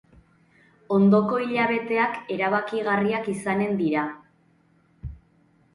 [0.95, 4.09] Ondoko hilabeteak erabakigarriak izanen dira.